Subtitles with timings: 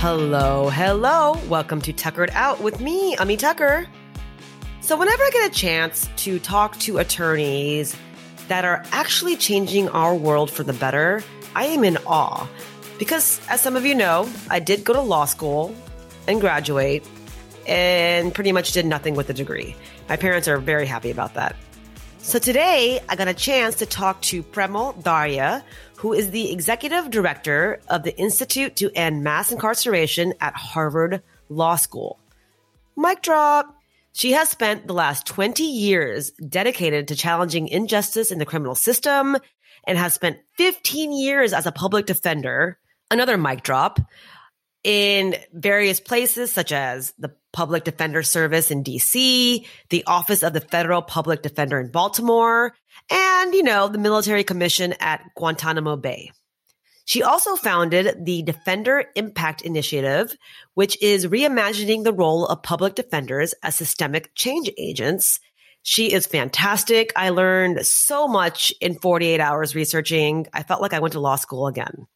[0.00, 1.36] Hello, hello.
[1.46, 3.86] Welcome to Tuckered Out with me, Ami Tucker.
[4.80, 7.94] So, whenever I get a chance to talk to attorneys
[8.48, 11.22] that are actually changing our world for the better,
[11.54, 12.48] I am in awe.
[12.98, 15.76] Because, as some of you know, I did go to law school
[16.26, 17.06] and graduate
[17.66, 19.76] and pretty much did nothing with the degree.
[20.08, 21.56] My parents are very happy about that.
[22.22, 25.62] So today I got a chance to talk to Premal Dharia,
[26.00, 31.76] who is the executive director of the Institute to End Mass Incarceration at Harvard Law
[31.76, 32.18] School.
[32.96, 33.76] Mic drop.
[34.12, 39.36] She has spent the last 20 years dedicated to challenging injustice in the criminal system
[39.86, 42.78] and has spent 15 years as a public defender.
[43.10, 44.00] Another mic drop
[44.82, 50.62] in various places such as the Public Defender Service in DC, the Office of the
[50.62, 52.74] Federal Public Defender in Baltimore,
[53.10, 56.32] and, you know, the military commission at Guantanamo Bay.
[57.04, 60.32] She also founded the Defender Impact Initiative,
[60.74, 65.40] which is reimagining the role of public defenders as systemic change agents.
[65.82, 67.12] She is fantastic.
[67.16, 70.46] I learned so much in 48 hours researching.
[70.52, 72.06] I felt like I went to law school again.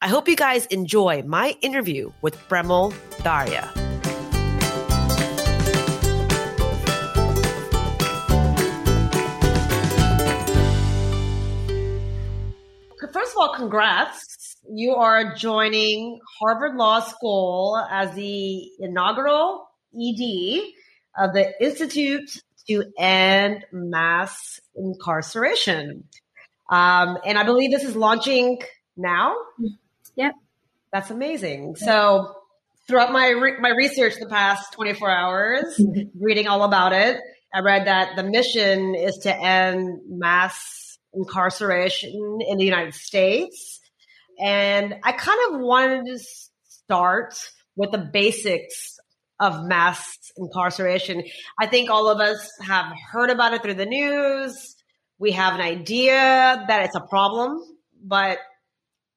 [0.00, 3.81] I hope you guys enjoy my interview with Premal Dharia.
[13.42, 14.56] All, congrats.
[14.72, 20.62] You are joining Harvard Law School as the inaugural ED
[21.18, 26.04] of the Institute to End Mass Incarceration.
[26.70, 28.60] Um, and I believe this is launching
[28.96, 29.34] now.
[30.14, 30.34] Yep.
[30.92, 31.74] That's amazing.
[31.74, 32.36] So
[32.86, 35.80] throughout my re- my research the past 24 hours,
[36.20, 37.18] reading all about it,
[37.52, 40.81] I read that the mission is to end mass
[41.14, 43.80] incarceration in the United States.
[44.40, 46.18] And I kind of wanted to
[46.64, 47.34] start
[47.76, 48.98] with the basics
[49.40, 51.24] of mass incarceration.
[51.58, 54.76] I think all of us have heard about it through the news.
[55.18, 57.60] We have an idea that it's a problem,
[58.02, 58.38] but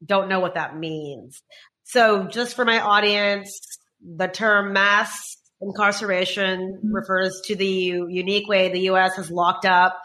[0.06, 1.42] don't know what that means.
[1.84, 3.60] So just for my audience,
[4.02, 6.94] the term mass incarceration mm-hmm.
[6.94, 9.16] refers to the unique way the U.S.
[9.16, 9.98] has locked up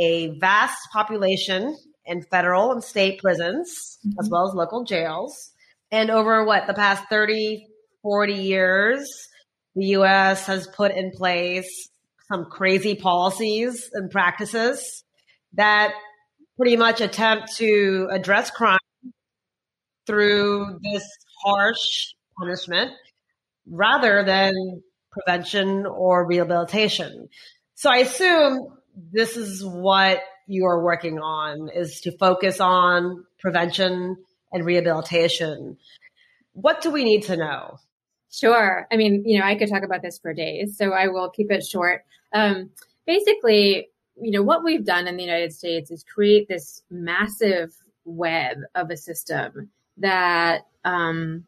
[0.00, 4.18] a vast population in federal and state prisons, mm-hmm.
[4.20, 5.52] as well as local jails.
[5.90, 7.66] And over what the past 30,
[8.02, 9.28] 40 years,
[9.74, 10.46] the U.S.
[10.46, 11.88] has put in place
[12.28, 15.04] some crazy policies and practices
[15.54, 15.92] that
[16.56, 18.78] pretty much attempt to address crime
[20.06, 21.04] through this
[21.44, 22.92] harsh punishment
[23.66, 27.28] rather than prevention or rehabilitation.
[27.74, 34.16] So I assume this is what you are working on is to focus on prevention
[34.52, 35.76] and rehabilitation.
[36.52, 37.78] What do we need to know?
[38.30, 38.86] Sure.
[38.90, 41.50] I mean, you know, I could talk about this for days, so I will keep
[41.50, 42.04] it short.
[42.32, 42.70] Um,
[43.06, 43.88] basically,
[44.20, 48.90] you know, what we've done in the United States is create this massive web of
[48.90, 51.44] a system that um,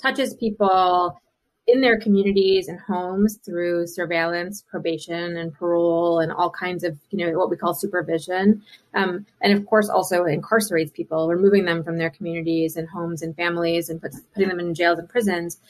[0.00, 1.20] touches people
[1.66, 7.24] in their communities and homes through surveillance, probation, and parole, and all kinds of you
[7.24, 8.62] know what we call supervision,
[8.94, 13.36] um, and of course also incarcerates people, removing them from their communities and homes and
[13.36, 15.60] families, and puts, putting them in jails and prisons.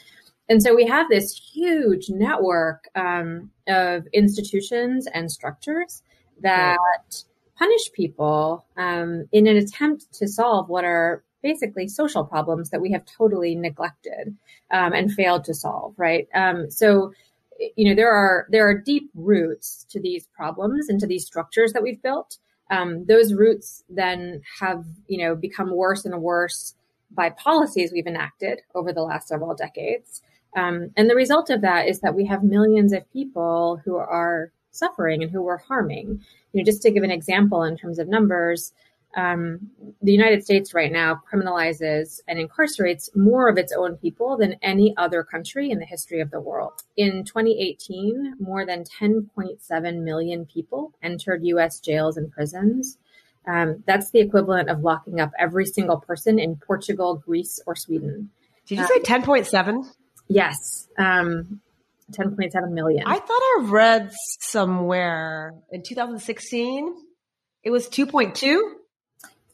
[0.49, 6.03] And so we have this huge network um, of institutions and structures
[6.41, 6.77] that
[7.57, 12.93] punish people um, in an attempt to solve what are basically social problems that we
[12.93, 14.37] have totally neglected
[14.71, 16.29] um, and failed to solve right?
[16.35, 17.13] Um, so
[17.77, 21.73] you know there are there are deep roots to these problems and to these structures
[21.73, 22.39] that we've built.
[22.71, 26.75] Um, those roots then have you know become worse and worse
[27.11, 30.23] by policies we've enacted over the last several decades.
[30.57, 34.53] Um, and the result of that is that we have millions of people who are
[34.71, 36.23] suffering and who we're harming.
[36.53, 38.73] You know just to give an example in terms of numbers
[39.17, 39.71] um,
[40.03, 44.95] the United States right now criminalizes and incarcerates more of its own people than any
[44.97, 46.83] other country in the history of the world.
[46.97, 51.81] In 2018, more than 10.7 million people entered U.S.
[51.81, 52.99] jails and prisons.
[53.47, 58.31] Um, that's the equivalent of locking up every single person in Portugal, Greece, or Sweden.
[58.67, 59.87] Did you say 10.7?
[60.29, 60.87] Yes.
[60.97, 61.61] Um,
[62.13, 63.05] 10.7 million.
[63.07, 66.95] I thought I read somewhere in 2016
[67.63, 68.73] it was 2.2.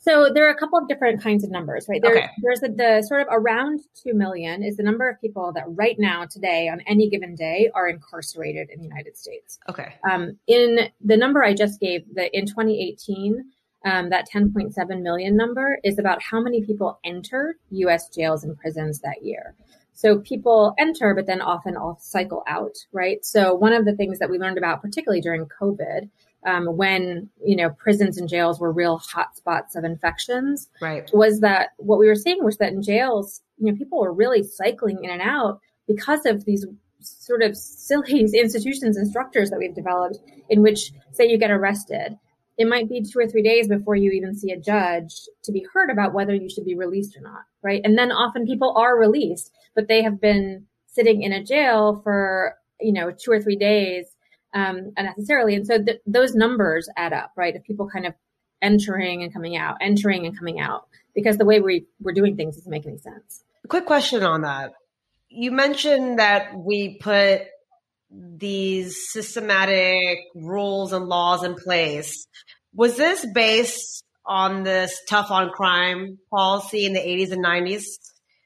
[0.06, 2.00] So there are a couple of different kinds of numbers, right?
[2.00, 2.30] There's, okay.
[2.40, 5.96] there's a, the sort of around 2 million is the number of people that right
[5.98, 9.58] now, today, on any given day, are incarcerated in the United States.
[9.68, 9.94] Okay.
[10.08, 13.46] Um, in the number I just gave, the, in 2018,
[13.84, 18.08] um, that 10.7 million number is about how many people entered U.S.
[18.08, 19.56] jails and prisons that year.
[19.92, 23.24] So people enter, but then often off cycle out, right?
[23.24, 26.10] So one of the things that we learned about, particularly during COVID,
[26.46, 31.10] um, when you know prisons and jails were real hotspots of infections, right.
[31.12, 34.42] was that what we were seeing was that in jails, you know, people were really
[34.42, 36.64] cycling in and out because of these
[37.00, 42.16] sort of silly institutions and structures that we've developed in which, say, you get arrested
[42.58, 45.12] it might be two or three days before you even see a judge
[45.44, 47.82] to be heard about whether you should be released or not, right?
[47.84, 52.54] And then often people are released, but they have been sitting in a jail for,
[52.80, 54.06] you know, two or three days
[54.56, 55.54] um, unnecessarily.
[55.54, 57.54] And so th- those numbers add up, right?
[57.54, 58.14] Of people kind of
[58.62, 62.56] entering and coming out, entering and coming out, because the way we, we're doing things
[62.56, 63.44] doesn't make any sense.
[63.68, 64.72] Quick question on that.
[65.28, 67.42] You mentioned that we put
[68.10, 72.26] these systematic rules and laws in place.
[72.72, 77.84] Was this based on this tough on crime policy in the 80s and 90s?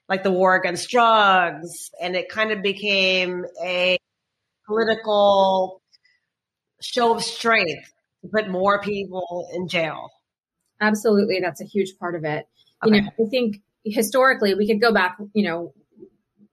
[0.08, 3.96] Like the war against drugs, and it kind of became a
[4.66, 5.79] political
[6.80, 7.92] show of strength
[8.22, 10.10] to put more people in jail.
[10.80, 12.48] Absolutely, that's a huge part of it.
[12.84, 12.96] Okay.
[12.96, 15.72] You know, I think historically we could go back, you know,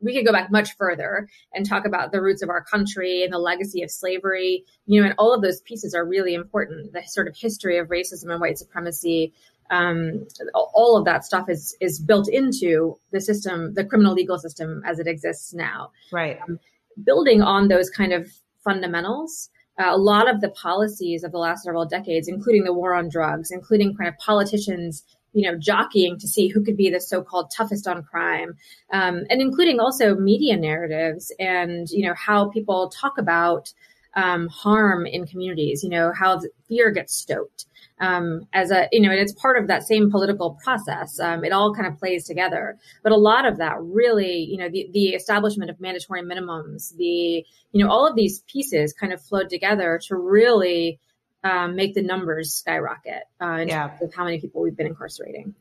[0.01, 3.33] we could go back much further and talk about the roots of our country and
[3.33, 6.93] the legacy of slavery, you know, and all of those pieces are really important.
[6.93, 9.33] The sort of history of racism and white supremacy,
[9.71, 14.81] um, all of that stuff is is built into the system, the criminal legal system
[14.85, 15.91] as it exists now.
[16.11, 16.39] Right.
[16.47, 16.59] Um,
[17.03, 18.31] building on those kind of
[18.63, 19.49] fundamentals.
[19.79, 23.09] Uh, a lot of the policies of the last several decades, including the war on
[23.09, 25.03] drugs, including kind of politicians
[25.33, 28.55] you know, jockeying to see who could be the so-called toughest on crime,
[28.91, 33.71] um, and including also media narratives and you know how people talk about
[34.15, 35.83] um, harm in communities.
[35.83, 37.65] You know how fear gets stoked
[37.99, 41.19] um, as a you know, and it's part of that same political process.
[41.19, 44.69] Um, it all kind of plays together, but a lot of that really, you know,
[44.69, 49.21] the the establishment of mandatory minimums, the you know, all of these pieces kind of
[49.21, 50.99] flowed together to really
[51.43, 53.87] um, make the numbers skyrocket uh, in yeah.
[53.87, 55.55] terms of how many people we've been incarcerating.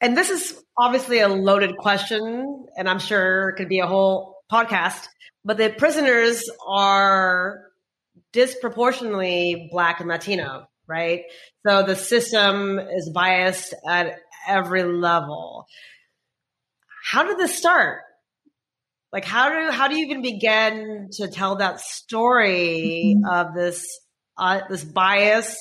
[0.00, 4.42] And this is obviously a loaded question, and I'm sure it could be a whole
[4.52, 5.06] podcast.
[5.44, 7.70] But the prisoners are
[8.32, 11.22] disproportionately Black and Latino, right?
[11.66, 15.66] So the system is biased at every level.
[17.04, 18.02] How did this start?
[19.12, 23.32] Like how do how do you even begin to tell that story mm-hmm.
[23.32, 24.00] of this
[24.36, 25.56] uh, this bias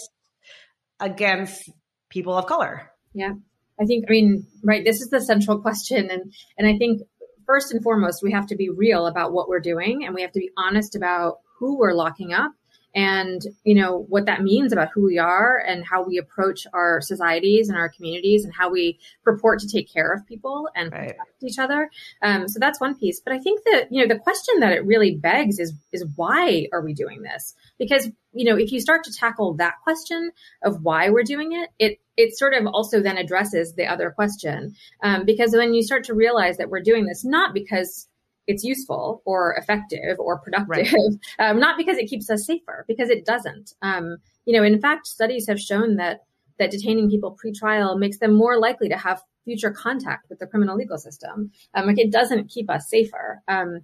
[0.99, 1.69] against
[2.09, 2.89] people of color?
[3.13, 3.33] Yeah,
[3.79, 4.05] I think.
[4.07, 4.83] I mean, right.
[4.83, 7.03] This is the central question, and and I think
[7.45, 10.31] first and foremost we have to be real about what we're doing, and we have
[10.31, 12.53] to be honest about who we're locking up
[12.95, 17.01] and you know what that means about who we are and how we approach our
[17.01, 21.09] societies and our communities and how we purport to take care of people and right.
[21.09, 21.89] protect each other.
[22.21, 23.19] Um, so that's one piece.
[23.19, 26.67] But i think that you know the question that it really begs is is why
[26.71, 27.55] are we doing this?
[27.79, 30.31] Because you know if you start to tackle that question
[30.63, 34.75] of why we're doing it it it sort of also then addresses the other question.
[35.01, 38.07] Um, because when you start to realize that we're doing this not because
[38.47, 40.93] it's useful or effective or productive, right.
[41.39, 43.73] um, not because it keeps us safer, because it doesn't.
[43.81, 46.23] Um, you know, in fact, studies have shown that
[46.59, 50.77] that detaining people pre-trial makes them more likely to have future contact with the criminal
[50.77, 51.51] legal system.
[51.73, 53.41] Um, like it doesn't keep us safer.
[53.47, 53.81] Um,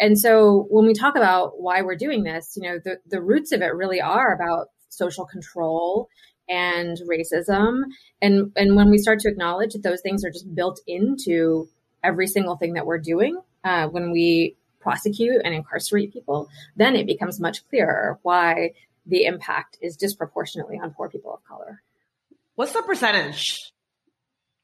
[0.00, 3.52] and so when we talk about why we're doing this, you know, the, the roots
[3.52, 6.08] of it really are about social control
[6.48, 7.82] and racism.
[8.22, 11.68] And, and when we start to acknowledge that those things are just built into
[12.02, 17.06] every single thing that we're doing, uh, when we prosecute and incarcerate people, then it
[17.06, 18.72] becomes much clearer why
[19.06, 21.82] the impact is disproportionately on poor people of color.
[22.54, 23.72] What's the percentage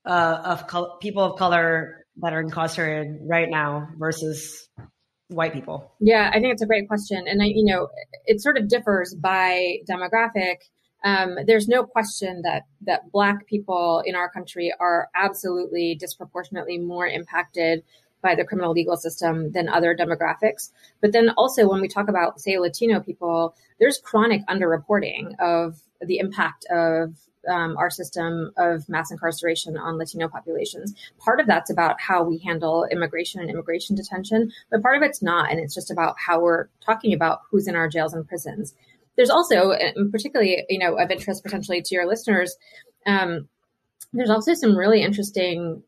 [0.05, 4.69] uh, of col- people of color that are incarcerated right now versus
[5.29, 5.93] white people?
[6.01, 7.89] Yeah, I think it's a great question, and I, you know,
[8.27, 10.57] it sort of differs by demographic.
[11.05, 17.07] Um, there's no question that that Black people in our country are absolutely disproportionately more
[17.07, 17.83] impacted
[18.25, 20.73] by the criminal legal system than other demographics.
[21.01, 26.19] But then also when we talk about, say, Latino people, there's chronic underreporting of the
[26.19, 27.15] impact of
[27.49, 30.95] um, our system of mass incarceration on Latino populations.
[31.19, 35.23] Part of that's about how we handle immigration and immigration detention, but part of it's
[35.23, 35.51] not.
[35.51, 38.75] And it's just about how we're talking about who's in our jails and prisons.
[39.17, 39.75] There's also,
[40.11, 42.57] particularly, you know, of interest potentially to your listeners,
[43.07, 43.49] um,
[44.15, 45.83] there's also some really interesting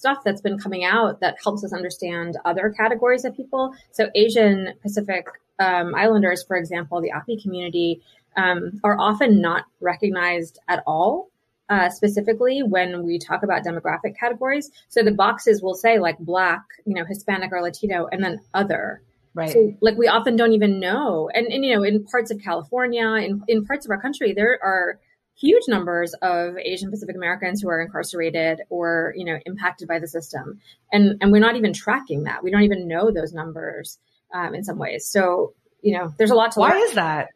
[0.00, 3.74] stuff that's been coming out that helps us understand other categories of people.
[3.92, 5.26] So Asian Pacific
[5.58, 8.00] um, Islanders, for example, the Api community,
[8.34, 11.28] um, are often not recognized at all
[11.68, 14.70] uh, specifically when we talk about demographic categories.
[14.88, 19.02] So the boxes will say like black, you know, Hispanic or Latino, and then other.
[19.34, 19.52] Right.
[19.52, 21.30] So like we often don't even know.
[21.34, 24.58] And, and you know, in parts of California, in, in parts of our country, there
[24.62, 24.98] are
[25.40, 30.06] huge numbers of Asian Pacific Americans who are incarcerated or, you know, impacted by the
[30.08, 30.60] system.
[30.92, 32.42] And and we're not even tracking that.
[32.44, 33.98] We don't even know those numbers
[34.34, 35.06] um, in some ways.
[35.08, 36.82] So, you know, there's a lot to Why learn.
[36.82, 37.28] is that?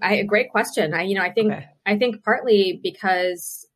[0.00, 0.94] I, a great question.
[0.94, 1.66] I, you know, I think, Okay.
[1.84, 3.66] I think partly because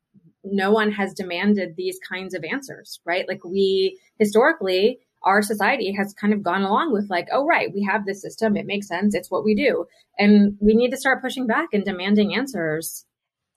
[0.43, 3.27] no one has demanded these kinds of answers, right?
[3.27, 7.83] Like we historically, our society has kind of gone along with like, oh, right, we
[7.89, 8.55] have this system.
[8.55, 9.15] It makes sense.
[9.15, 9.85] It's what we do.
[10.19, 13.05] And we need to start pushing back and demanding answers.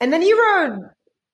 [0.00, 0.90] And then you wrote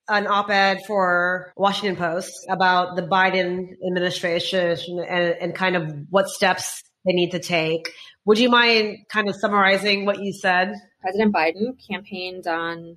[0.09, 4.76] an op-ed for Washington Post about the Biden administration
[5.09, 7.92] and, and kind of what steps they need to take.
[8.25, 10.75] Would you mind kind of summarizing what you said?
[11.00, 12.97] President Biden campaigned on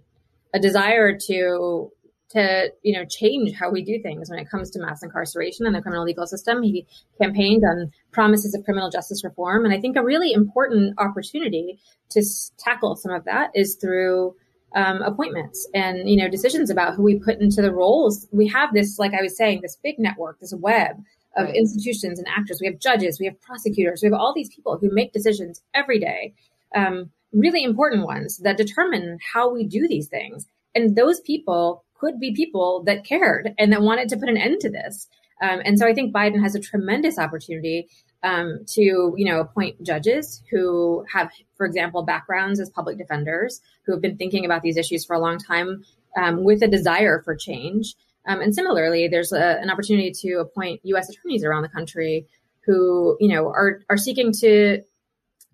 [0.54, 1.92] a desire to
[2.32, 5.76] to you know change how we do things when it comes to mass incarceration and
[5.76, 6.62] the criminal legal system.
[6.62, 6.86] He
[7.22, 11.80] campaigned on promises of criminal justice reform, and I think a really important opportunity
[12.12, 12.24] to
[12.58, 14.36] tackle some of that is through
[14.74, 18.28] um, appointments and you know decisions about who we put into the roles.
[18.32, 20.98] We have this, like I was saying, this big network, this web
[21.38, 21.56] of Right.
[21.56, 22.60] institutions and actors.
[22.62, 26.00] We have judges, we have prosecutors, we have all these people who make decisions every
[26.00, 26.34] day.
[26.74, 30.48] Um, really important ones that determine how we do these things.
[30.74, 34.62] And those people could be people that cared and that wanted to put an end
[34.62, 35.08] to this.
[35.42, 37.90] Um, and so I think Biden has a tremendous opportunity
[38.26, 38.82] um, to,
[39.16, 44.18] you know, appoint judges who have, for example, backgrounds as public defenders who have been
[44.18, 45.84] thinking about these issues for a long time
[46.18, 47.94] um, with a desire for change.
[48.28, 51.10] Um, and similarly, there's a, an opportunity to appoint U.S.
[51.10, 52.28] attorneys around the country
[52.66, 54.82] who, you know, are are seeking to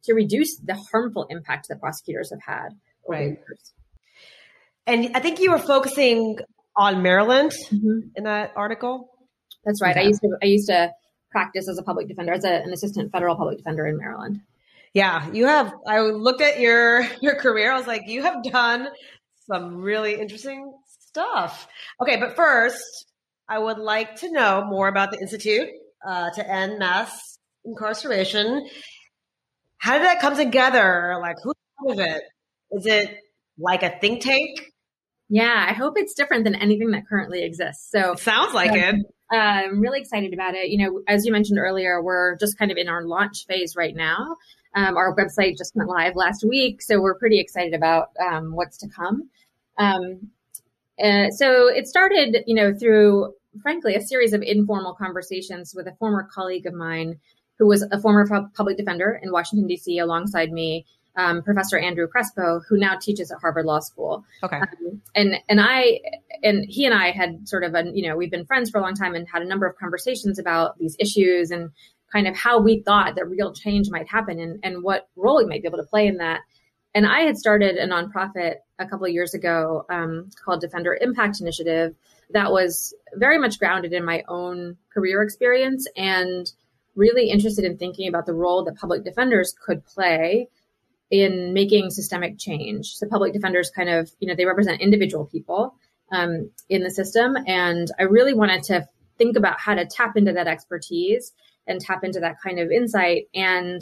[0.06, 2.70] to reduce the harmful impact that prosecutors have had
[3.08, 3.38] Right.
[4.88, 6.38] And I think you were focusing
[6.75, 8.12] on Maryland Mhm.
[8.16, 9.10] in that article.
[9.66, 9.96] That's right.
[9.98, 10.92] I used to I used to
[11.31, 14.41] practice as a public defender, as a, an assistant federal public defender in Maryland.
[14.93, 15.73] Yeah, you have.
[15.88, 17.71] I looked at your your career.
[17.71, 18.88] I was like, you have done
[19.47, 20.73] some really interesting
[21.09, 21.67] stuff.
[22.01, 23.05] Okay, but first,
[23.47, 25.69] I would like to know more about the Institute
[26.05, 28.67] uh, to End Mass Incarceration.
[29.77, 31.17] How did that come together?
[31.19, 32.21] Like, who's part of it?
[32.71, 33.17] Is it
[33.57, 34.61] like a think tank?
[35.29, 37.89] Yeah, I hope it's different than anything that currently exists.
[37.91, 38.91] So It sounds like Yeah.
[38.91, 38.95] it.
[39.31, 40.69] I'm really excited about it.
[40.69, 43.95] You know, as you mentioned earlier, we're just kind of in our launch phase right
[43.95, 44.38] now.
[44.75, 48.77] Um, our website just went live last week, so we're pretty excited about um, what's
[48.79, 49.29] to come.
[49.77, 50.29] Um,
[51.01, 55.95] uh, so it started, you know, through frankly a series of informal conversations with a
[55.95, 57.19] former colleague of mine
[57.57, 60.00] who was a former pub- public defender in Washington D.C.
[60.00, 60.85] alongside me,
[61.15, 64.58] um, Professor Andrew Crespo, who now teaches at Harvard Law School Okay.
[64.60, 66.00] um, and and I
[66.44, 68.82] and he and I had sort of a you know we've been friends for a
[68.82, 71.70] long time and had a number of conversations about these issues and
[72.12, 75.46] kind of how we thought that real change might happen and and what role we
[75.46, 76.41] might be able to play in that.
[76.94, 81.39] And I had started a nonprofit a couple of years ago um, called Defender Impact
[81.39, 81.96] Initiative
[82.32, 86.51] that was very much grounded in my own career experience and
[86.96, 90.48] really interested in thinking about the role that public defenders could play
[91.12, 92.94] in making systemic change.
[92.94, 95.75] So public defenders kind of, you know, they represent individual people
[96.12, 97.36] um, in the system.
[97.46, 98.88] And I really wanted to
[99.18, 101.34] think about how to tap into that expertise
[101.68, 103.82] and tap into that kind of insight and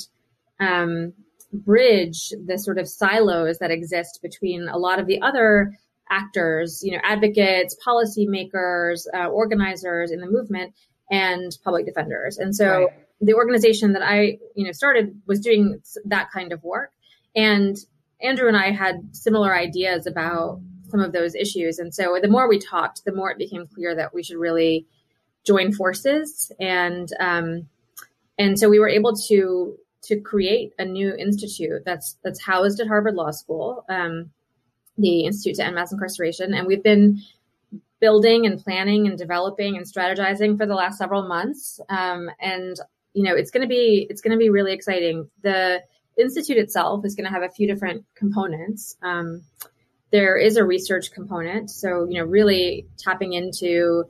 [0.59, 1.13] um,
[1.53, 5.77] bridge the sort of silos that exist between a lot of the other
[6.09, 10.73] actors, you know, advocates, policymakers, uh, organizers in the movement,
[11.11, 12.37] and public defenders.
[12.37, 12.87] And so Right.
[13.21, 16.91] the organization that I, you know, started was doing that kind of work.
[17.35, 17.77] And
[18.21, 20.59] Andrew and I had similar ideas about
[20.89, 21.79] some of those issues.
[21.79, 24.85] And so the more we talked, the more it became clear that we should really
[25.45, 26.51] join forces.
[26.59, 27.67] And um,
[28.37, 32.87] and so we were able to to create a new institute that's that's housed at
[32.87, 34.31] Harvard Law School, um,
[34.97, 37.21] the Institute to End Mass Incarceration, and we've been
[37.99, 41.81] building and planning and developing and strategizing for the last several months.
[41.89, 42.77] Um, and
[43.13, 45.29] you know, it's going to be it's going to be really exciting.
[45.41, 45.81] The
[46.19, 48.97] institute itself is going to have a few different components.
[49.01, 49.43] Um,
[50.11, 54.05] there is a research component, so you know, really tapping into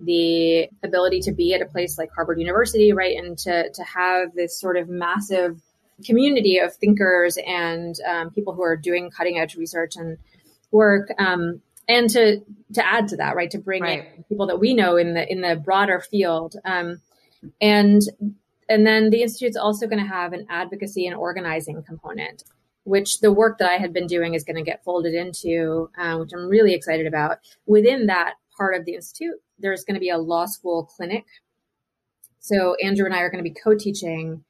[0.00, 4.34] the ability to be at a place like Harvard University, right, and to to have
[4.34, 5.60] this sort of massive
[6.04, 10.18] community of thinkers and um, people who are doing cutting edge research and
[10.70, 12.40] work, um, and to
[12.74, 14.04] to add to that, right, to bring Right.
[14.16, 17.00] in people that we know in the in the broader field, um,
[17.60, 18.02] and
[18.68, 22.44] and then the institute's also going to have an advocacy and organizing component.
[22.88, 26.16] which the work that I had been doing is going to get folded into, uh,
[26.16, 27.38] which I'm really excited about.
[27.66, 31.26] Within that part of the institute, there's going to be a law school clinic.
[32.40, 34.42] So Andrew and I are going to be co-teaching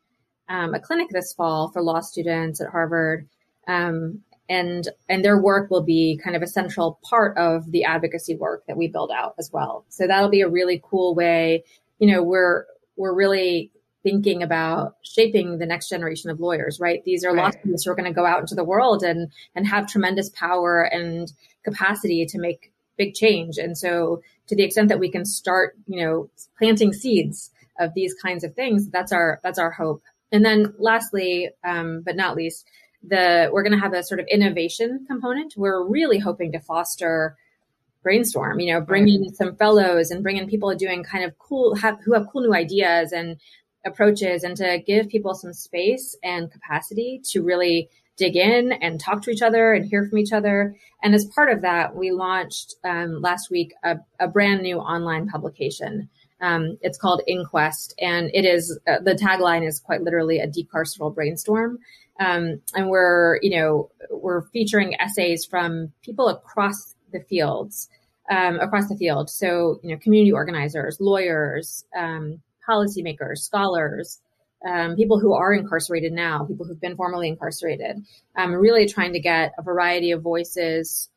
[0.49, 3.29] um, a clinic this fall for law students at Harvard.
[3.67, 8.35] Um, and and their work will be kind of a central part of the advocacy
[8.37, 9.85] work that we build out as well.
[9.91, 11.65] So that'll be a really cool way.
[11.99, 12.65] You know, we're
[12.97, 13.71] we're really
[14.09, 17.05] thinking about shaping the next generation of lawyers, right?
[17.05, 17.45] These are right.
[17.45, 20.31] law students who are going to go out into the world and and have tremendous
[20.31, 21.33] power and
[21.65, 23.59] capacity to make big change.
[23.59, 28.15] And so to the extent that we can start, you know, planting seeds of these
[28.15, 30.03] kinds of things, that's our that's our hope.
[30.33, 32.67] And then lastly, um, but not least,
[33.07, 35.55] the we're going to have a sort of innovation component.
[35.57, 37.37] We're really hoping to foster
[38.03, 38.59] brainstorm.
[38.61, 41.99] You know, bring in some fellows and bring in people doing kind of cool have
[42.05, 43.37] who have cool new ideas and
[43.87, 49.23] approaches, and to give people some space and capacity to really dig in and talk
[49.23, 50.77] to each other and hear from each other.
[51.03, 55.29] And as part of that, we launched um, last week a, a, brand new online
[55.29, 56.11] publication.
[56.41, 61.15] Um, it's called Inquest, and it is uh, the tagline is quite literally a decarceral
[61.15, 61.79] brainstorm.
[62.21, 67.89] Um, and we're, you know, we're featuring essays from people across the fields,
[68.31, 69.31] um, across the field.
[69.31, 74.21] So, you know, community organizers, lawyers, um, policymakers, scholars,
[74.67, 78.05] um, people who are incarcerated now, people who've been formerly incarcerated.
[78.37, 81.09] Um, really trying to get a variety of voices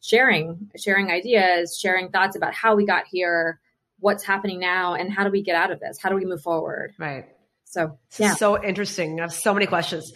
[0.00, 3.60] sharing, sharing ideas, sharing thoughts about how we got here,
[3.98, 5.98] what's happening now, and how do we get out of this?
[6.00, 6.94] How do we move forward?
[6.98, 7.26] Right.
[7.64, 8.34] So, yeah.
[8.34, 9.18] So interesting.
[9.20, 10.12] I have so many questions.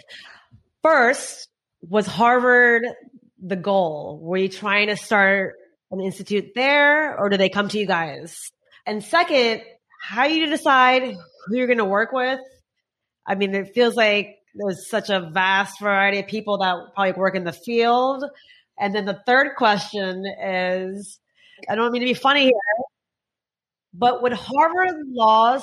[0.83, 1.49] First,
[1.83, 2.85] was Harvard
[3.43, 4.21] the goal?
[4.23, 5.57] Were you trying to start
[5.91, 8.53] an institute there or did they come to you guys?
[8.87, 9.63] And second,
[10.01, 11.15] how you decide
[11.47, 12.41] who you're going to work with?
[13.27, 17.37] I mean, it feels like there's such a vast variety of people that probably work
[17.37, 18.25] in the field.
[18.79, 21.21] And then the third question is,
[21.69, 22.53] I don't mean to be funny here,
[23.93, 25.59] but would Harvard law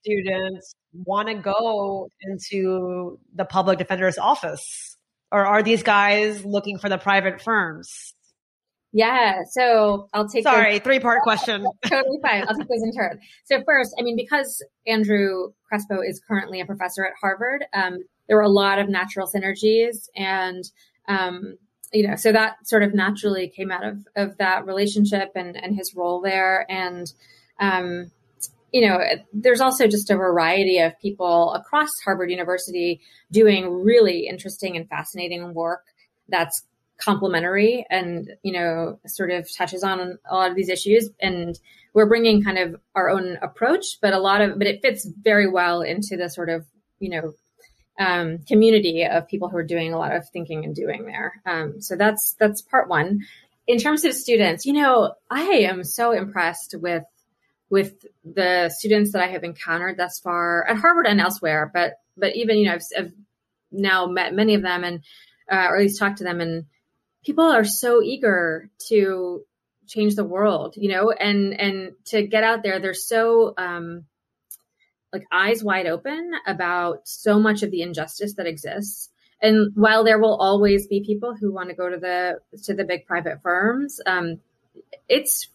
[0.00, 4.96] students want to go into the public defender's office?
[5.30, 8.14] Or are these guys looking for the private firms?
[8.96, 9.42] Yeah.
[9.50, 11.66] So I'll take Sorry, three part question.
[11.84, 12.44] totally fine.
[12.48, 13.20] I'll take those in turn.
[13.44, 18.38] So first, I mean, because Andrew Crespo is currently a professor at Harvard, um, there
[18.38, 20.64] were a lot of natural synergies and
[21.08, 21.58] um,
[21.92, 25.76] you know, so that sort of naturally came out of of that relationship and and
[25.76, 26.64] his role there.
[26.70, 27.12] And
[27.60, 28.10] um,
[28.72, 28.98] you know,
[29.34, 35.52] there's also just a variety of people across Harvard University doing really interesting and fascinating
[35.52, 35.84] work
[36.30, 36.62] that's
[36.98, 41.10] complementary and you know sort of touches on a lot of these issues.
[41.20, 41.58] And
[41.94, 45.48] we're bringing kind of our own approach but a lot of but it fits very
[45.48, 46.66] well into the sort of
[46.98, 47.32] you know
[47.98, 51.40] um, community of people who are doing a lot of thinking and doing there.
[51.46, 53.20] Um, so that's that's part one.
[53.66, 57.02] In terms of students you know i am so impressed with
[57.68, 62.36] with the students that i have encountered thus far at harvard and elsewhere but but
[62.36, 63.12] even you know i've, I've
[63.72, 65.00] now met many of them and
[65.50, 66.64] uh, or at least talked to them and
[67.26, 69.44] people are so eager to
[69.88, 72.78] change the world, you know, and and to get out there.
[72.78, 74.04] They're so um,
[75.12, 79.10] like eyes wide open about so much of the injustice that exists.
[79.42, 82.84] And while there will always be people who want to go to the to the
[82.84, 84.40] big private firms, um,
[85.08, 85.48] it's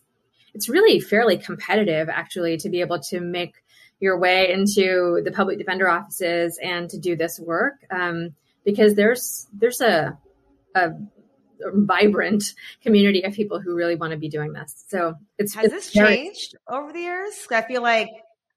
[0.54, 3.56] it's really fairly competitive actually to be able to make
[4.02, 9.48] your way into the public defender offices and to do this work um, because there's
[9.54, 10.18] there's a
[10.76, 10.90] a
[11.74, 12.44] vibrant
[12.82, 14.86] community of people who really want to be doing this.
[14.88, 17.48] So it's has it's this very- changed over the years?
[17.52, 18.10] I feel like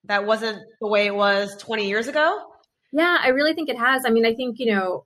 [0.04, 2.50] that wasn't the way it was 20 years ago.
[2.92, 4.04] Yeah, I really think it has.
[4.06, 5.04] I mean, I think, you know,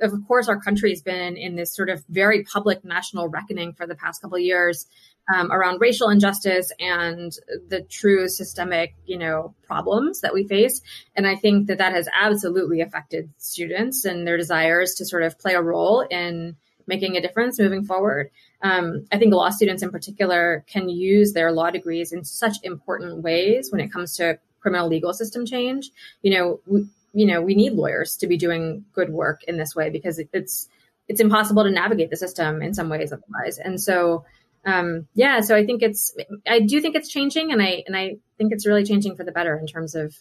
[0.00, 3.86] of course, our country has been in this sort of very public national reckoning for
[3.86, 4.86] the past couple of years
[5.32, 7.32] um, around racial injustice and
[7.68, 10.82] the true systemic, you know, problems that we face.
[11.16, 15.38] And I think that that has absolutely affected students and their desires to sort of
[15.38, 18.30] play a role in making a difference moving forward.
[18.62, 23.22] Um, I think law students in particular can use their law degrees in such important
[23.22, 25.90] ways when it comes to criminal legal system change.
[26.22, 29.74] You know, we, you know, we need lawyers to be doing good work in this
[29.76, 30.68] way because it's
[31.06, 33.58] it's impossible to navigate the system in some ways otherwise.
[33.58, 34.24] And so,
[34.64, 36.16] um, yeah, so I think it's
[36.46, 39.32] I do think it's changing, and I and I think it's really changing for the
[39.32, 40.16] better in terms of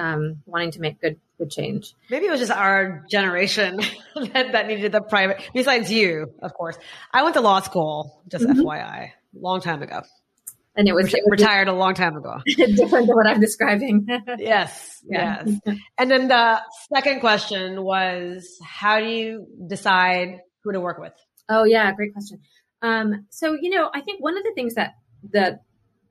[0.00, 1.94] um, wanting to make good good change.
[2.10, 3.80] Maybe it was just our generation
[4.14, 5.42] that, that needed the private.
[5.54, 6.76] Besides you, of course.
[7.12, 8.60] I went to law school, just mm-hmm.
[8.60, 10.02] FYI, long time ago.
[10.76, 12.38] and it was, was retired a long time ago.
[12.46, 14.06] different than what I'm describing.
[14.38, 15.44] yes, yeah.
[15.46, 15.76] yes.
[15.98, 16.60] And then the
[16.94, 21.12] second question was, how do you decide who to work with?
[21.48, 22.40] Oh yeah, great question.
[22.82, 24.92] Um, so you know, I think one of the things that
[25.32, 25.62] that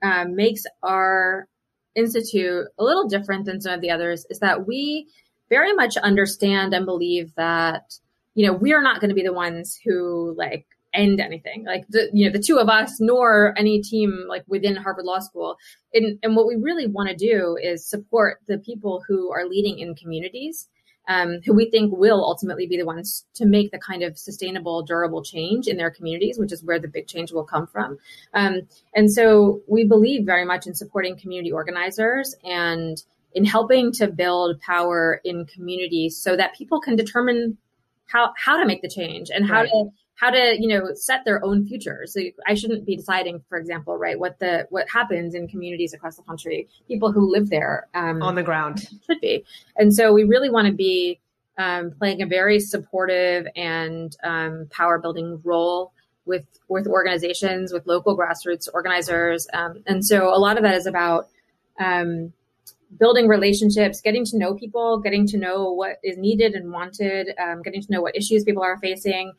[0.04, 1.48] um, makes our
[1.96, 5.08] institute a little different than some of the others is that we
[5.50, 7.94] very much understand and believe that
[8.36, 11.66] you know we are not going to be the ones who like end anything.
[11.66, 15.20] Like the you know the two of us nor any team like within harvard law
[15.20, 15.58] school.
[15.94, 19.80] And, and what we really want to do is support the people who are leading
[19.80, 20.68] in communities
[21.10, 24.84] um, who we think will ultimately be the ones to make the kind of sustainable,
[24.84, 27.98] durable change in their communities, which is where the big change will come from.
[28.36, 28.62] Um,
[28.96, 34.62] and so we believe very much in supporting community organizers and in helping to build
[34.62, 37.58] power in communities so that people can determine
[38.06, 39.70] how how to make the change and how right.
[39.70, 43.58] to how to you know set their own futures so i shouldn't be deciding for
[43.58, 47.88] example right what the what happens in communities across the country people who live there
[47.94, 48.88] um, on the ground.
[49.06, 49.46] should be.
[49.78, 51.20] And so we really want to be
[51.58, 55.92] um, playing a very supportive and um, power building role
[56.26, 59.48] with with organizations with local grassroots organizers.
[59.54, 61.28] Um, and so a lot of that is about
[61.80, 62.34] um,
[63.00, 67.62] building relationships, getting to know people, getting to know what is needed and wanted, um,
[67.62, 69.34] getting to know what issues people are facing,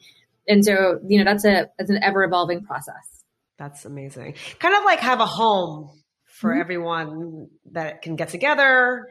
[0.50, 3.24] and so you know that's a it's an ever evolving process.
[3.58, 4.34] That's amazing.
[4.58, 5.90] Kind of like have a home
[6.24, 6.60] for mm-hmm.
[6.60, 9.06] everyone that can get together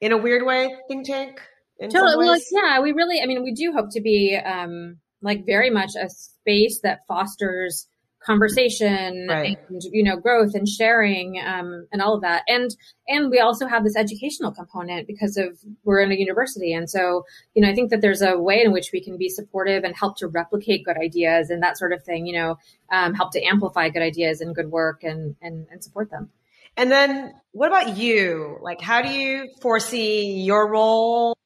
[0.00, 0.74] in a weird way.
[0.88, 1.40] Think tank.
[1.80, 2.26] Totally.
[2.26, 3.20] Well, yeah, we really.
[3.22, 7.88] I mean, we do hope to be um, like very much a space that fosters
[8.20, 9.58] conversation right.
[9.68, 12.42] and you know growth and sharing um, and all of that.
[12.48, 12.74] And
[13.06, 16.72] and we also have this educational component because of we're in a university.
[16.72, 19.28] And so you know i think that there's a way in which we can be
[19.28, 22.58] supportive and help to replicate good ideas and that sort of thing you know
[22.90, 26.30] um, help to amplify good ideas and good work and and, and support them.
[26.76, 28.58] And then what about you?
[28.60, 31.36] Like how do you foresee your role?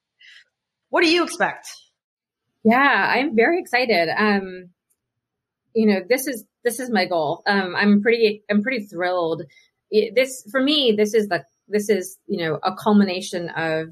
[0.90, 1.68] What do you expect?
[2.64, 4.08] Yeah i'm very excited.
[4.16, 4.70] Um
[5.74, 7.42] you know this is this is my goal.
[7.46, 9.42] Um, I'm pretty, I'm pretty thrilled.
[9.90, 13.88] This, for me, this is the, this is, you know, a culmination of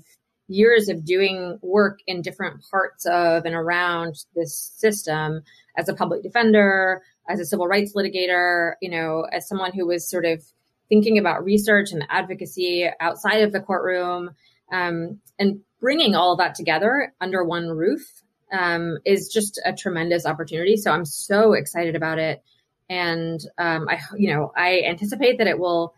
[0.49, 5.43] years of doing work in different parts of and around this system
[5.77, 10.09] as a public defender, as a civil rights litigator, you know, as someone who was
[10.09, 10.43] sort of
[10.89, 14.31] thinking about research and advocacy outside of the courtroom,
[14.73, 20.27] um, and bringing all of that together under one roof um, is just a tremendous
[20.27, 20.77] opportunity.
[20.77, 22.43] So I'm so excited about it
[22.91, 25.95] and um, I, you know, I anticipate that it will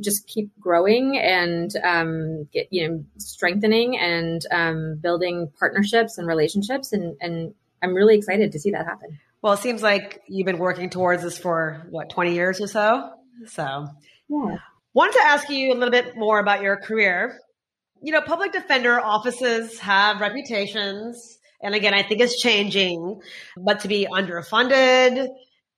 [0.00, 6.92] just keep growing and um, get, you know, strengthening and um, building partnerships and relationships,
[6.92, 9.18] and and I'm really excited to see that happen.
[9.40, 13.10] Well, it seems like you've been working towards this for what 20 years or so.
[13.46, 13.86] So,
[14.28, 14.56] yeah.
[14.94, 17.38] Wanted to ask you a little bit more about your career.
[18.02, 23.20] You know, public defender offices have reputations, and again, I think it's changing,
[23.56, 25.28] but to be underfunded,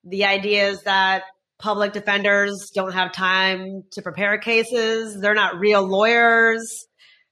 [0.05, 1.23] the idea is that
[1.59, 5.21] public defenders don't have time to prepare cases.
[5.21, 6.87] They're not real lawyers.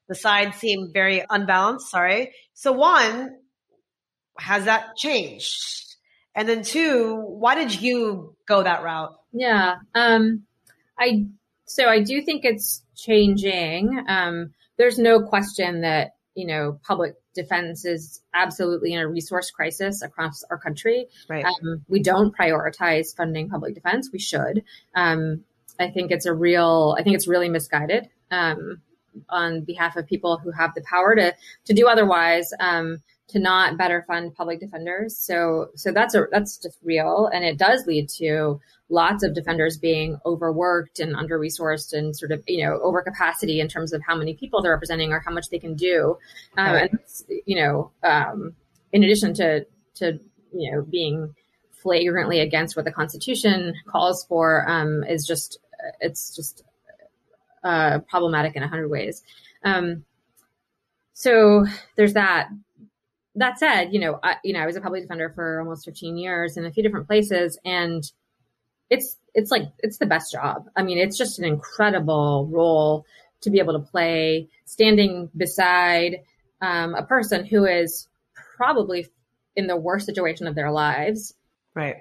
[0.09, 1.91] The sides seem very unbalanced.
[1.91, 2.33] Sorry.
[2.55, 3.37] So one,
[4.39, 5.97] has that changed?
[6.35, 9.15] And then two, why did you go that route?
[9.33, 9.77] Yeah.
[9.95, 10.43] Um,
[10.99, 11.27] I,
[11.67, 14.05] so I do think it's changing.
[14.09, 20.03] Um, there's no question that, you know, public defense is absolutely in a resource crisis
[20.03, 21.07] across our country.
[21.29, 21.45] Right.
[21.45, 24.11] Um, we don't prioritize funding public defense.
[24.13, 24.65] We should.
[24.97, 25.45] Um,
[25.79, 26.97] I think it's a real.
[26.99, 28.81] I think it's really misguided um,
[29.29, 31.35] on behalf of people who have the power to
[31.67, 32.51] to do otherwise.
[33.31, 35.19] To not better fund public defenders.
[35.19, 39.79] So so that's a that's just real, and it does lead to lots of defenders
[39.79, 44.01] being overworked and under resourced and sort of you know over capacity in terms of
[44.07, 46.17] how many people they're representing or how much they can do.
[46.57, 46.91] Um, right.
[46.91, 47.01] And
[47.47, 48.55] you know, um,
[48.93, 50.21] in addition to to
[50.53, 51.35] you know being
[51.83, 55.59] flagrantly against what the Constitution calls for, um, is just
[56.01, 56.63] it's just
[57.65, 59.23] uh, problematic in a hundred ways.
[59.65, 60.05] Um,
[61.13, 62.49] so there's that
[63.37, 66.17] that said, you know, I, you know, I was a public defender for almost 15
[66.17, 68.03] years in a few different places, and
[68.91, 70.67] it's it's like it's the best job.
[70.75, 73.05] I mean, it's just an incredible role
[73.43, 76.23] to be able to play, standing beside
[76.63, 78.09] um, a person who is
[78.57, 79.07] probably
[79.55, 81.35] in the worst situation of their lives,
[81.75, 81.97] right,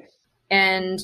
[0.50, 1.00] and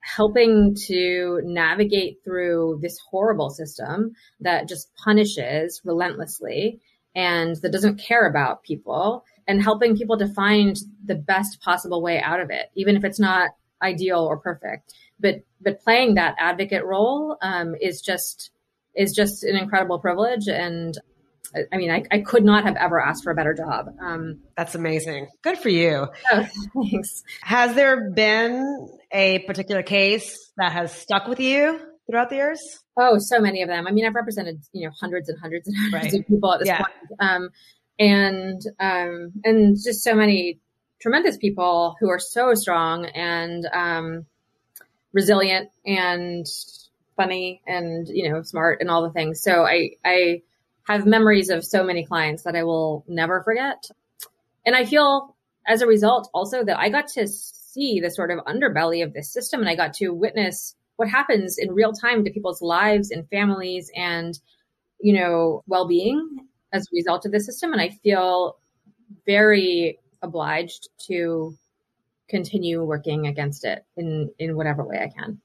[0.00, 6.80] helping to navigate through this horrible system that just punishes relentlessly
[7.16, 12.20] and that doesn't care about people and helping people to find the best possible way
[12.20, 13.50] out of it, even if it's not
[13.82, 18.50] ideal or perfect, but but playing that advocate role um, is just
[18.94, 20.98] is just an incredible privilege and
[21.72, 23.86] I mean, I, I could not have ever asked for a better job.
[24.00, 25.28] Um, That's amazing.
[25.42, 26.08] Good for you.
[26.32, 26.46] Oh,
[26.90, 27.22] thanks.
[27.42, 31.80] Has there been a particular case that has stuck with you
[32.10, 32.80] throughout the years?
[32.96, 33.86] Oh, so many of them.
[33.86, 36.20] I mean, I've represented you know hundreds and hundreds and hundreds right.
[36.20, 36.78] of people at this yeah.
[36.78, 37.50] point, um,
[37.98, 40.58] and um, and just so many
[41.00, 44.26] tremendous people who are so strong and um,
[45.12, 46.46] resilient and
[47.16, 49.40] funny and you know smart and all the things.
[49.40, 50.42] So I I
[50.84, 53.88] have memories of so many clients that I will never forget.
[54.64, 55.34] And I feel
[55.66, 59.32] as a result also that I got to see the sort of underbelly of this
[59.32, 63.28] system and I got to witness what happens in real time to people's lives and
[63.28, 64.38] families and,
[65.00, 66.45] you know, well being
[66.76, 67.72] as a result of the system.
[67.72, 68.58] And I feel
[69.26, 71.54] very obliged to
[72.28, 75.40] continue working against it in, in whatever way I can.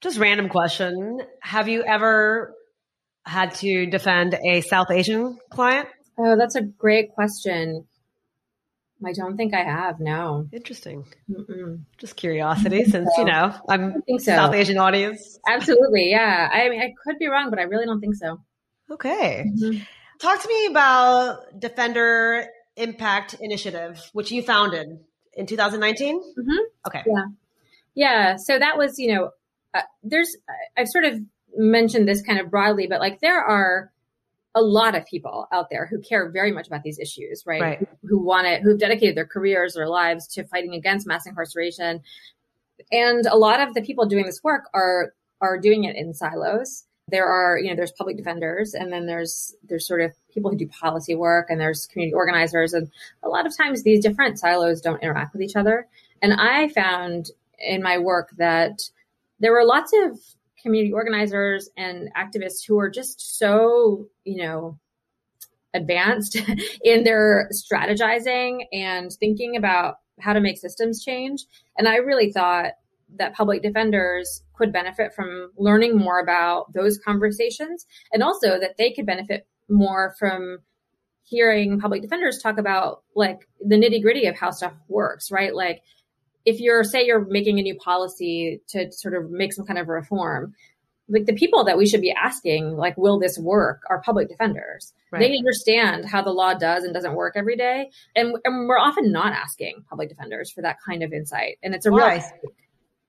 [0.00, 1.20] Just random question.
[1.40, 2.54] Have you ever
[3.24, 5.88] had to defend a South Asian client?
[6.18, 7.86] Oh, that's a great question.
[9.04, 10.00] I don't think I have.
[10.00, 10.48] No.
[10.52, 11.04] Interesting.
[11.30, 11.80] Mm-mm.
[11.98, 14.34] Just curiosity, since you know I'm think so.
[14.34, 15.38] South Asian audience.
[15.46, 16.48] Absolutely, yeah.
[16.50, 18.40] I mean, I could be wrong, but I really don't think so.
[18.90, 19.46] Okay.
[19.46, 19.82] Mm-hmm.
[20.20, 22.46] Talk to me about Defender
[22.76, 24.98] Impact Initiative, which you founded
[25.34, 26.20] in 2019.
[26.20, 26.50] Mm-hmm.
[26.86, 27.02] Okay.
[27.06, 27.24] Yeah.
[27.94, 28.36] Yeah.
[28.36, 29.30] So that was, you know,
[29.74, 30.36] uh, there's,
[30.76, 31.20] I've sort of
[31.56, 33.92] mentioned this kind of broadly, but like there are
[34.54, 37.60] a lot of people out there who care very much about these issues, right?
[37.60, 37.78] Right.
[37.78, 42.00] Who, who want it, who've dedicated their careers, their lives to fighting against mass incarceration.
[42.92, 46.84] And a lot of the people doing this work are are doing it in silos.
[47.08, 50.56] There are, you know, there's public defenders and then there's there's sort of people who
[50.56, 52.90] do policy work and there's community organizers and
[53.22, 55.86] a lot of times these different silos don't interact with each other.
[56.22, 58.88] And I found in my work that
[59.38, 60.18] there were lots of
[60.60, 64.78] community organizers and activists who are just so, you know,
[65.74, 66.36] advanced
[66.84, 71.44] in their strategizing and thinking about how to make systems change.
[71.76, 72.72] And I really thought
[73.16, 78.92] that public defenders could benefit from learning more about those conversations and also that they
[78.92, 80.58] could benefit more from
[81.24, 85.54] hearing public defenders talk about like the nitty gritty of how stuff works, right?
[85.54, 85.82] Like
[86.44, 89.88] if you're say you're making a new policy to sort of make some kind of
[89.88, 90.54] reform
[91.08, 94.92] like the people that we should be asking like will this work are public defenders
[95.10, 95.20] right.
[95.20, 99.12] they understand how the law does and doesn't work every day and, and we're often
[99.12, 102.14] not asking public defenders for that kind of insight and it's a Why?
[102.14, 102.52] real.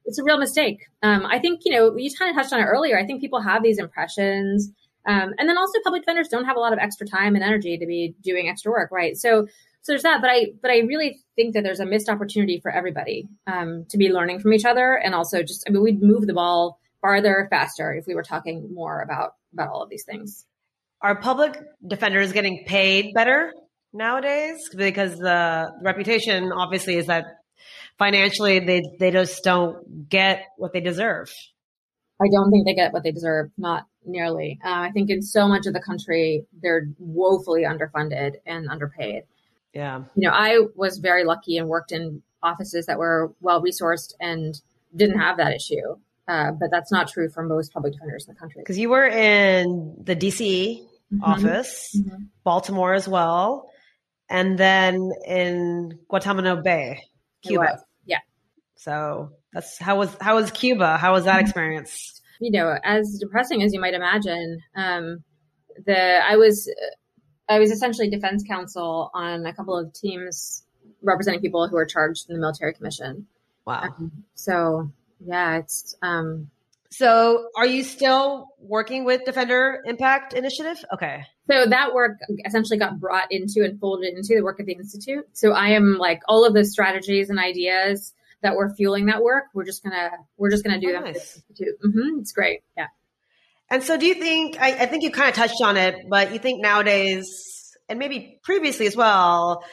[0.06, 0.88] It's a real mistake.
[1.04, 2.98] Um, i think you know you kind of touched on it earlier.
[2.98, 4.72] I think people have these impressions
[5.08, 7.78] um, and then also public defenders don't have a lot of extra time and energy
[7.78, 9.18] to be doing extra work right?
[9.18, 9.48] So
[9.82, 12.72] so there's that but i but i really think that there's a missed opportunity for
[12.72, 16.26] everybody um, to be learning from each other and also just i mean we'd move
[16.26, 20.46] the ball farther faster if we were talking more about about all of these things.
[21.02, 23.54] Are public defenders getting paid better
[23.94, 24.58] nowadays?
[24.76, 27.26] Because the reputation obviously is that
[27.98, 31.32] financially they they just don't get what they deserve.
[32.22, 34.60] I don't think they get what they deserve, not nearly.
[34.64, 39.24] Uh, I think in so much of the country, they're woefully underfunded and underpaid.
[39.74, 40.04] Yeah.
[40.16, 44.60] You know, I was very lucky and worked in offices that were well resourced and
[44.96, 45.98] didn't have that issue.
[46.28, 48.62] Uh, but that's not true for most public defenders in the country.
[48.62, 51.22] Because you were in the DC mm-hmm.
[51.22, 52.24] office, mm-hmm.
[52.44, 53.70] Baltimore as well,
[54.30, 57.04] and then in Guantanamo Bay,
[57.48, 57.84] Cuba.
[58.06, 58.20] Yeah.
[58.76, 60.98] So that's how was how was Cuba?
[60.98, 62.22] How was that experience?
[62.40, 65.24] You know, as depressing as you might imagine, um,
[65.86, 66.70] the I was
[67.48, 70.64] I was essentially defense counsel on a couple of teams
[71.02, 73.28] representing people who are charged in the military commission.
[73.66, 73.84] Wow.
[73.84, 74.92] Um, so
[75.26, 76.50] yeah, it's um
[76.91, 80.84] so are you still working with Defender Impact Initiative?
[80.93, 81.24] Okay.
[81.50, 85.26] So that work essentially got brought into and folded into the work of the Institute.
[85.34, 89.45] So I am like all of the strategies and ideas that were fueling that work.
[89.54, 91.04] We're just gonna we're just gonna do oh, them.
[91.04, 91.41] Nice.
[91.60, 92.19] Mm-hmm.
[92.19, 92.62] It's great.
[92.78, 92.88] Yeah.
[93.69, 96.34] And so do you think I, I think you kind of touched on it, but
[96.34, 97.26] you think nowadays
[97.89, 99.63] and maybe previously as well,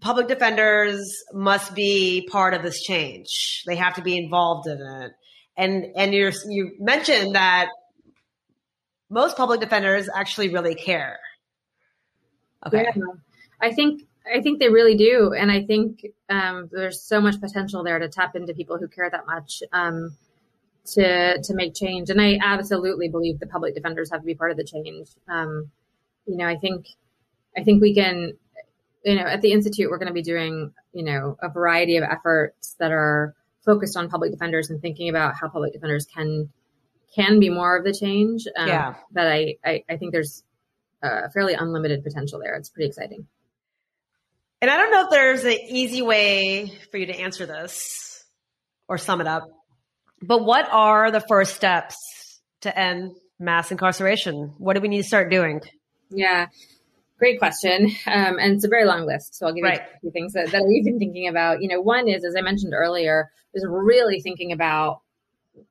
[0.00, 3.62] public defenders must be part of this change.
[3.66, 5.12] They have to be involved in it.
[5.56, 7.68] And and you you mentioned that
[9.10, 11.18] most public defenders actually really care.
[12.66, 12.86] Okay.
[12.96, 13.02] Yeah.
[13.60, 17.84] I think I think they really do, and I think um, there's so much potential
[17.84, 20.16] there to tap into people who care that much um,
[20.92, 22.10] to to make change.
[22.10, 25.08] And I absolutely believe the public defenders have to be part of the change.
[25.28, 25.70] Um,
[26.26, 26.86] you know, I think
[27.56, 28.32] I think we can
[29.04, 32.04] you know, at the Institute, we're going to be doing, you know, a variety of
[32.04, 33.34] efforts that are
[33.64, 36.50] focused on public defenders and thinking about how public defenders can
[37.14, 38.44] can be more of the change.
[38.56, 38.94] Um, yeah.
[39.12, 40.42] That I, I, I think there's
[41.02, 42.56] a fairly unlimited potential there.
[42.56, 43.26] It's pretty exciting.
[44.60, 48.24] And I don't know if there's an easy way for you to answer this
[48.88, 49.44] or sum it up,
[50.22, 51.96] but what are the first steps
[52.62, 54.54] to end mass incarceration?
[54.58, 55.60] What do we need to start doing?
[56.10, 56.46] Yeah.
[57.18, 57.86] Great question.
[58.06, 59.36] Um, and it's a very long list.
[59.36, 61.62] So I'll give you a few things that, that we've been thinking about.
[61.62, 65.00] You know, one is, as I mentioned earlier, is really thinking about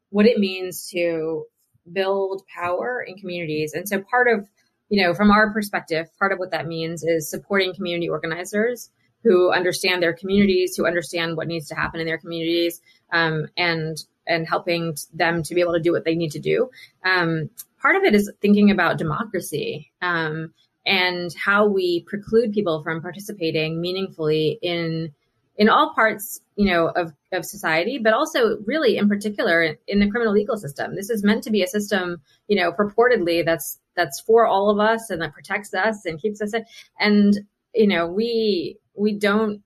[0.09, 1.45] what it means to
[1.91, 3.73] build power in communities.
[3.73, 4.47] And so part of,
[4.89, 8.89] you know, from our perspective, part of what that means is supporting community organizers
[9.23, 13.97] who understand their communities, who understand what needs to happen in their communities, um, and
[14.25, 16.69] and helping them to be able to do what they need to do.
[17.03, 17.49] Um,
[17.81, 19.91] part of it is thinking about democracy.
[20.01, 20.53] Um,
[20.85, 25.13] and how we preclude people from participating meaningfully in
[25.55, 30.09] in all parts, you know, of, of society, but also really in particular in the
[30.09, 30.95] criminal legal system.
[30.95, 34.79] This is meant to be a system, you know, purportedly that's that's for all of
[34.79, 36.53] us and that protects us and keeps us.
[36.99, 37.39] And,
[37.75, 39.61] you know, we we don't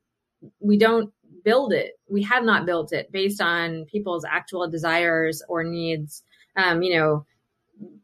[0.60, 1.98] we don't build it.
[2.10, 6.24] We have not built it based on people's actual desires or needs.
[6.58, 7.26] Um, you know,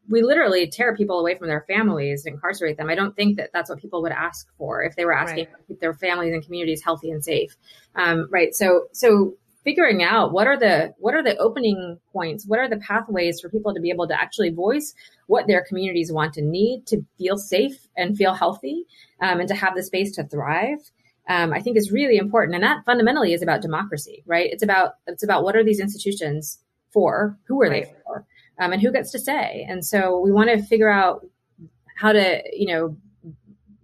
[0.08, 2.90] we literally tear people away from their families and incarcerate them.
[2.90, 5.52] I don't think that that's what people would ask for if they were asking right.
[5.52, 7.56] to keep their families and communities healthy and safe.
[7.96, 8.54] Um, right.
[8.54, 9.34] So, so
[9.64, 13.48] figuring out what are the what are the opening points, what are the pathways for
[13.48, 14.94] people to be able to actually voice
[15.26, 18.84] what their communities want and need to feel safe and feel healthy,
[19.22, 20.78] um, and to have the space to thrive.
[21.26, 24.50] Um, I think is really important, and that fundamentally is about democracy, right?
[24.52, 26.58] It's about it's about what are these institutions
[26.92, 27.38] for?
[27.48, 27.86] Who are right.
[27.86, 28.26] they for?
[28.58, 29.66] Um, and who gets to say.
[29.68, 31.26] And so we want to figure out
[31.96, 32.96] how to, you know,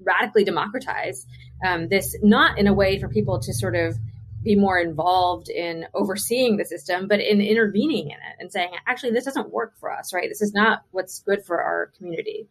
[0.03, 1.27] radically democratize
[1.65, 3.97] um, this, not in a way for people to sort of
[4.43, 9.13] be more involved in overseeing the system, but in intervening in it and saying, actually,
[9.13, 10.29] this doesn't work for us, right?
[10.29, 12.49] This is not what's good for our community.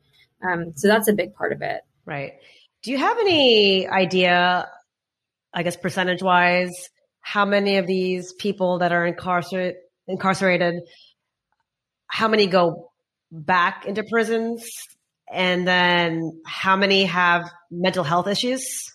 [0.48, 1.82] Um, so that's a big part of it.
[2.06, 2.34] Right.
[2.84, 4.70] Do you have any idea,
[5.54, 6.90] I guess, percentage wise,
[7.22, 9.76] how many of these people that are incarcerated,
[10.08, 10.76] incarcerated
[12.10, 12.92] how many go
[13.32, 14.70] back into prisons?
[15.32, 18.94] And then how many have mental health issues?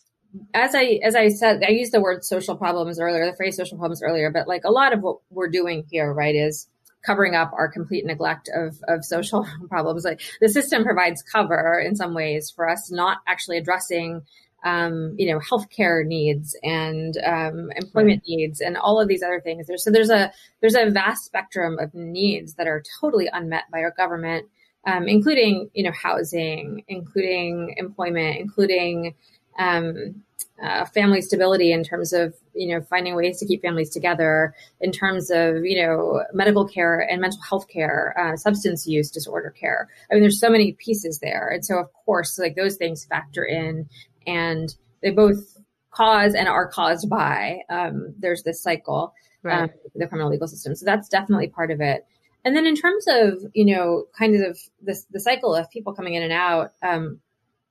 [0.53, 3.79] As i as i said i used the word social problems earlier the phrase social
[3.79, 6.67] problems earlier but like a lot of what we're doing here right is
[7.05, 10.05] covering up our complete neglect of of social problems.
[10.05, 14.23] Like the system provides cover in some ways for us not actually addressing
[14.65, 18.37] um, you know, healthcare needs and um, employment right.
[18.37, 19.67] needs and all of these other things.
[19.67, 23.81] There's, so there's a there's a vast spectrum of needs that are totally unmet by
[23.81, 24.47] our government,
[24.87, 29.15] um, including you know housing, including employment, including
[29.59, 30.23] um,
[30.63, 34.93] uh, family stability in terms of you know finding ways to keep families together, in
[34.93, 39.89] terms of you know medical care and mental health care, uh, substance use disorder care.
[40.11, 43.45] I mean, there's so many pieces there, and so of course, like those things factor
[43.45, 43.87] in
[44.27, 45.59] and they both
[45.91, 47.61] cause and are caused by.
[47.71, 49.63] Um, there's this cycle, right.
[49.63, 50.75] um, the criminal legal system.
[50.75, 52.07] So that's definitely part of it.
[52.45, 56.15] And then in terms of you know, kind of this the cycle of people coming
[56.15, 57.21] in and out, um,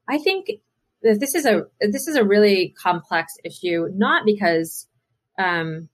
[0.07, 0.49] I think
[1.03, 3.87] that this is a this is a really complex issue.
[3.93, 4.87] Not because
[5.37, 5.89] um,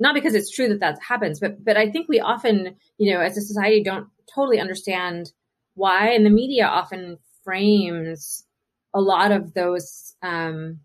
[0.00, 3.20] not because it's true that that happens, but but I think we often, you know,
[3.20, 5.32] as a society, don't totally understand
[5.74, 8.44] why, and the media often frames
[8.94, 10.80] a lot of those um,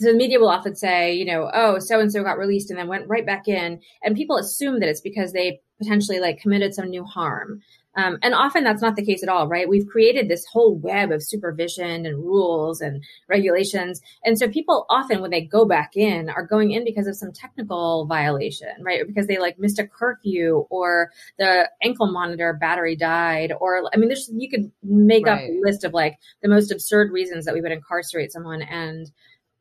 [0.00, 2.78] so the media will often say, you know, oh, so and so got released and
[2.78, 6.74] then went right back in, and people assume that it's because they potentially like committed
[6.74, 7.60] some new harm.
[7.96, 9.68] Um, and often that's not the case at all, right?
[9.68, 14.00] We've created this whole web of supervision and rules and regulations.
[14.24, 17.32] And so people often, when they go back in, are going in because of some
[17.32, 19.04] technical violation, right?
[19.04, 23.52] Because they like missed a curfew or the ankle monitor battery died.
[23.60, 25.44] Or, I mean, there's, you could make right.
[25.44, 28.62] up a list of like the most absurd reasons that we would incarcerate someone.
[28.62, 29.10] And,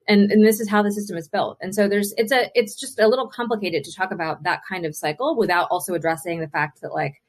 [0.07, 1.57] and, and this is how the system is built.
[1.61, 4.85] And so there's, it's a, it's just a little complicated to talk about that kind
[4.85, 7.21] of cycle without also addressing the fact that like,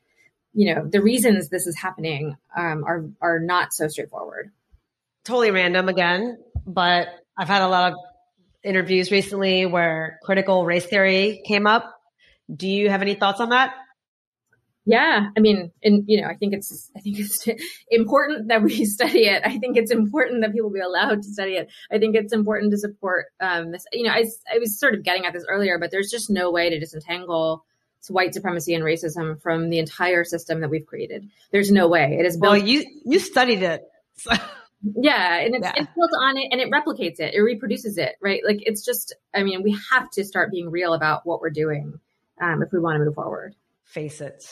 [0.53, 4.51] you know the reasons this is happening um, are are not so straightforward.
[5.25, 7.99] Totally random again, but I've had a lot of
[8.62, 11.95] interviews recently where critical race theory came up.
[12.55, 13.74] Do you have any thoughts on that?
[14.87, 17.47] Yeah, I mean, and you know, I think it's I think it's
[17.91, 19.43] important that we study it.
[19.45, 21.70] I think it's important that people be allowed to study it.
[21.93, 23.85] I think it's important to support um, this.
[23.93, 26.51] You know, I I was sort of getting at this earlier, but there's just no
[26.51, 27.64] way to disentangle
[28.09, 31.28] white supremacy and racism from the entire system that we've created.
[31.51, 32.16] There's no way.
[32.18, 33.84] It is built- Well, you you studied it.
[34.82, 35.72] Yeah, and it's, yeah.
[35.76, 38.40] it's built on it and it replicates it, it reproduces it, right?
[38.46, 42.01] Like it's just, I mean, we have to start being real about what we're doing
[42.40, 43.55] um, if we want to move forward.
[43.84, 44.42] Face it.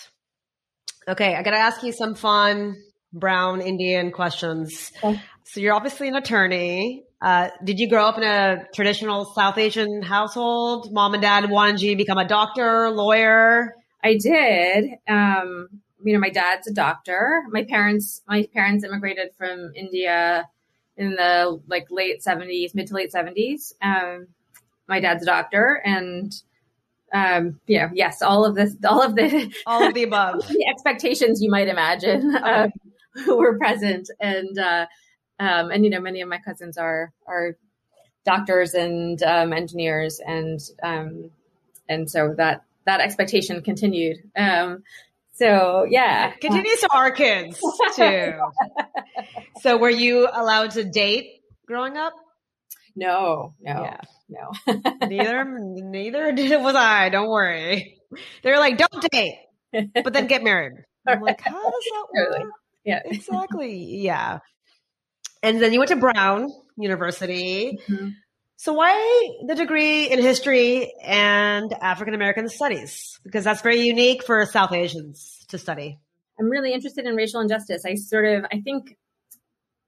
[1.07, 2.77] Okay, I got to ask you some fun
[3.11, 4.93] brown Indian questions.
[5.03, 5.19] Okay.
[5.49, 7.05] So you're obviously an attorney.
[7.23, 10.93] Uh, did you grow up in a traditional South Asian household?
[10.93, 13.75] Mom and dad wanted you to become a doctor, lawyer?
[14.05, 14.91] I did.
[15.09, 15.69] Um,
[16.05, 17.45] you know, my dad's a doctor.
[17.51, 20.47] My parents, my parents immigrated from India
[20.99, 23.73] in the like late seventies, mid to late seventies.
[23.81, 24.27] Um,
[24.87, 26.31] my dad's a doctor, and
[27.15, 31.41] um, yeah, yes, all of this, all of the, all of the above, the expectations
[31.41, 32.45] you might imagine okay.
[32.45, 32.73] um,
[33.27, 34.87] were present, and uh,
[35.39, 37.57] um, and you know, many of my cousins are are
[38.25, 41.31] doctors and um, engineers, and um,
[41.89, 44.19] and so that that expectation continued.
[44.37, 44.83] Um,
[45.33, 47.61] so yeah, it continues to our kids
[47.95, 48.33] too.
[49.61, 52.15] so were you allowed to date growing up?
[52.97, 54.01] No, no, yeah.
[54.29, 55.07] no.
[55.07, 57.11] neither, neither did it was I.
[57.11, 58.01] Don't worry.
[58.43, 59.37] They're like, don't date,
[59.73, 60.73] but then get married.
[61.07, 62.53] I'm like, how does that work?
[62.85, 63.77] Yeah, exactly.
[63.77, 64.41] Yeah.
[65.43, 67.79] And then you went to Brown University.
[67.89, 68.09] Mm-hmm.
[68.57, 73.21] So why the degree in history and African American studies?
[73.23, 76.01] Because that's very unique for South Asians to study.
[76.41, 77.85] I'm really interested in racial injustice.
[77.85, 78.97] I sort of, I think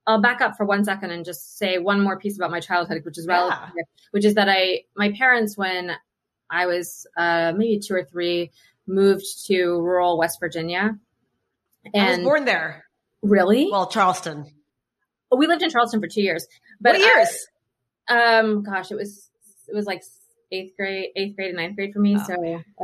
[0.06, 3.04] I'll back up for one second and just say one more piece about my childhood,
[3.04, 3.82] which is relevant, yeah.
[4.12, 5.92] which is that I, my parents, when
[6.48, 8.52] I was uh, maybe two or three,
[8.86, 10.96] moved to rural West Virginia.
[11.94, 12.84] And I was born there.
[13.22, 13.68] Really?
[13.70, 14.46] Well, Charleston.
[15.36, 16.46] We lived in Charleston for two years.
[16.80, 17.46] But what years?
[18.08, 19.30] Um, gosh, it was
[19.68, 20.02] it was like
[20.52, 22.16] eighth grade, eighth grade, and ninth grade for me.
[22.18, 22.34] Oh, so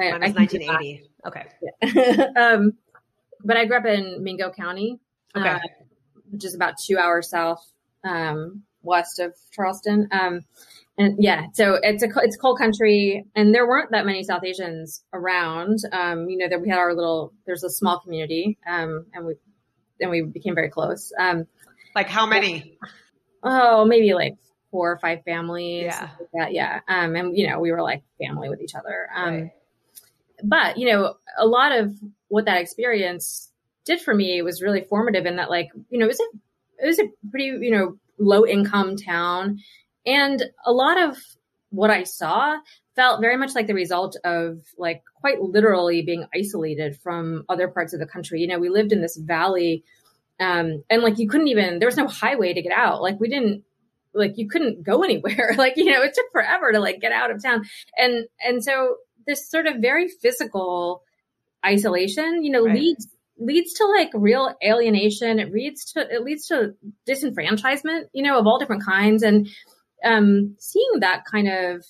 [0.00, 1.02] I, I 1980.
[1.26, 1.44] Okay.
[1.62, 2.26] Yeah.
[2.36, 2.72] um,
[3.44, 4.98] but I grew up in Mingo County,
[5.36, 5.48] okay.
[5.48, 5.58] Uh,
[6.30, 7.64] which is about two hours south
[8.04, 10.08] um, west of Charleston.
[10.10, 10.42] Um,
[10.98, 15.04] and yeah, so it's a it's coal country, and there weren't that many South Asians
[15.12, 15.80] around.
[15.92, 19.34] Um, you know that we had our little there's a small community, um, and we
[20.00, 21.12] and we became very close.
[21.18, 21.46] Um,
[21.96, 22.78] like how many?
[23.42, 24.36] Oh, maybe like
[24.70, 25.84] four or five families.
[25.86, 26.10] Yeah.
[26.20, 26.52] Like that.
[26.52, 26.80] Yeah.
[26.88, 29.08] Um, and you know, we were like family with each other.
[29.14, 29.50] Um, right.
[30.44, 31.94] but you know, a lot of
[32.28, 33.50] what that experience
[33.84, 36.86] did for me was really formative in that, like, you know, it was a, it
[36.86, 39.58] was a pretty, you know, low income town.
[40.04, 41.16] And a lot of
[41.70, 42.58] what I saw
[42.94, 47.92] felt very much like the result of like quite literally being isolated from other parts
[47.94, 48.40] of the country.
[48.40, 49.84] You know, we lived in this valley
[50.38, 53.02] um, and like you couldn't even there was no highway to get out.
[53.02, 53.64] Like we didn't
[54.12, 55.54] like you couldn't go anywhere.
[55.56, 57.64] Like you know it took forever to like get out of town.
[57.96, 61.02] And and so this sort of very physical
[61.64, 62.76] isolation you know right.
[62.76, 63.08] leads
[63.38, 65.38] leads to like real alienation.
[65.38, 66.74] It leads to it leads to
[67.08, 69.22] disenfranchisement you know of all different kinds.
[69.22, 69.48] And
[70.04, 71.84] um seeing that kind of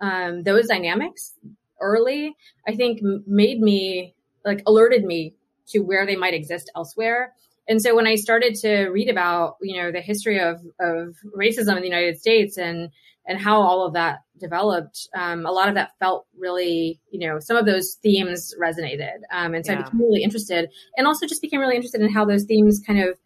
[0.00, 1.34] um those dynamics
[1.80, 2.34] early
[2.66, 4.14] i think made me
[4.44, 5.34] like alerted me
[5.66, 7.32] to where they might exist elsewhere
[7.68, 11.76] and so when I started to read about, you know, the history of, of racism
[11.76, 12.90] in the United States and,
[13.26, 17.38] and how all of that developed, um, a lot of that felt really, you know,
[17.38, 19.18] some of those themes resonated.
[19.32, 19.78] Um, and so yeah.
[19.78, 23.00] I became really interested and also just became really interested in how those themes kind
[23.00, 23.18] of,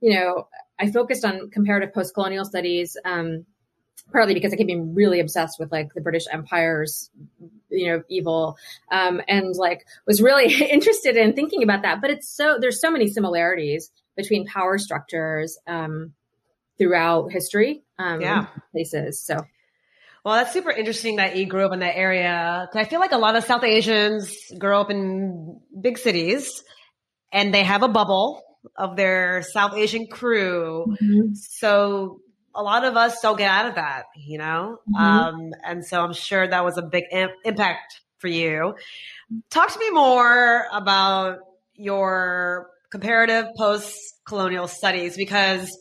[0.00, 3.44] you know, I focused on comparative post-colonial studies, um,
[4.12, 7.10] partly because I became really obsessed with like the British Empire's,
[7.70, 8.56] you know, evil,
[8.90, 12.00] um, and like was really interested in thinking about that.
[12.00, 16.12] But it's so there's so many similarities between power structures um,
[16.78, 19.20] throughout history, um, yeah, places.
[19.20, 19.44] So.
[20.24, 22.66] Well, that's super interesting that you grew up in that area.
[22.72, 26.64] Cause I feel like a lot of South Asians grow up in big cities
[27.30, 28.42] and they have a bubble
[28.74, 30.86] of their South Asian crew.
[30.88, 31.34] Mm-hmm.
[31.34, 32.20] So
[32.54, 34.78] a lot of us don't get out of that, you know?
[34.88, 35.04] Mm-hmm.
[35.04, 38.74] Um, and so I'm sure that was a big Im- impact for you.
[39.50, 41.38] Talk to me more about
[41.74, 43.94] your comparative post
[44.26, 45.76] colonial studies because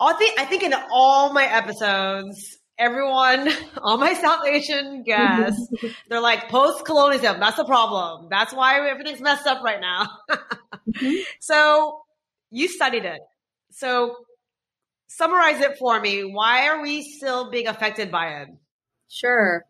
[0.00, 3.50] I think, I think in all my episodes, everyone,
[3.82, 5.68] all my South Asian guests,
[6.08, 7.40] they're like post colonialism.
[7.40, 8.28] That's the problem.
[8.30, 10.06] That's why everything's messed up right now.
[10.30, 11.22] mm-hmm.
[11.40, 12.00] So
[12.50, 13.20] you studied it.
[13.72, 14.16] So
[15.08, 16.22] summarize it for me.
[16.22, 18.48] Why are we still being affected by it?
[19.08, 19.64] Sure.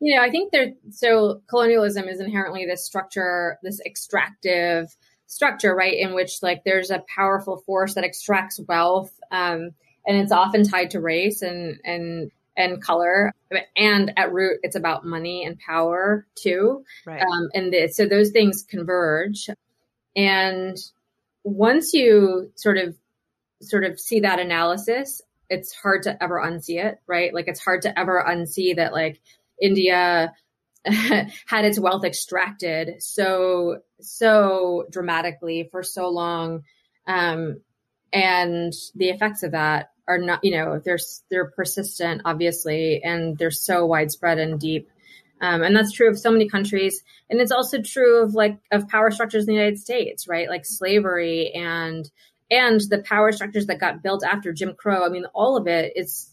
[0.00, 4.88] You know, I think there, so colonialism is inherently this structure, this extractive
[5.26, 5.96] structure, right?
[5.96, 9.12] In which like there's a powerful force that extracts wealth.
[9.30, 9.70] Um,
[10.06, 13.32] and it's often tied to race and, and, and color.
[13.76, 16.84] And at root, it's about money and power too.
[17.06, 17.22] Right.
[17.22, 19.48] Um, and the, so those things converge.
[20.16, 20.76] And
[21.44, 22.96] once you sort of
[23.62, 27.32] sort of see that analysis, it's hard to ever unsee it, right?
[27.32, 29.20] Like it's hard to ever unsee that like
[29.60, 30.32] India
[30.84, 36.64] had its wealth extracted so so dramatically for so long
[37.06, 37.60] um,
[38.12, 40.98] and the effects of that are not you know they're
[41.30, 44.88] they're persistent obviously and they're so widespread and deep
[45.40, 48.88] um, and that's true of so many countries and it's also true of like of
[48.88, 52.10] power structures in the united states right like slavery and
[52.52, 55.92] and the power structures that got built after jim crow i mean all of it
[55.96, 56.32] is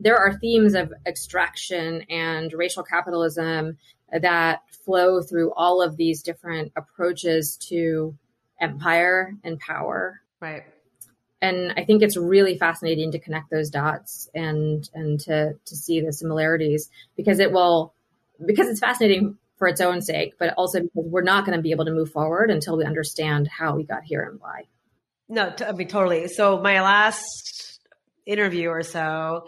[0.00, 3.76] there are themes of extraction and racial capitalism
[4.10, 8.16] that flow through all of these different approaches to
[8.60, 10.20] empire and power.
[10.40, 10.64] Right.
[11.42, 16.00] And I think it's really fascinating to connect those dots and and to to see
[16.00, 17.94] the similarities because it will
[18.44, 21.70] because it's fascinating for its own sake, but also because we're not going to be
[21.70, 24.64] able to move forward until we understand how we got here and why.
[25.30, 26.26] No, I mean totally.
[26.26, 27.78] So my last
[28.26, 29.46] interview or so,